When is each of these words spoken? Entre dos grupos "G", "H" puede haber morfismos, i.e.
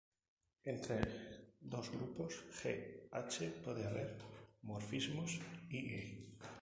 Entre 0.73 0.99
dos 1.73 1.85
grupos 1.95 2.31
"G", 2.59 2.61
"H" 3.11 3.53
puede 3.63 3.85
haber 3.85 4.17
morfismos, 4.63 5.39
i.e. 5.69 6.31